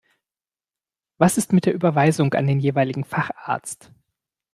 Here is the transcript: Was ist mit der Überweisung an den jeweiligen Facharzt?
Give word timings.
Was 1.19 1.37
ist 1.37 1.53
mit 1.53 1.67
der 1.67 1.75
Überweisung 1.75 2.33
an 2.33 2.47
den 2.47 2.59
jeweiligen 2.59 3.03
Facharzt? 3.03 3.91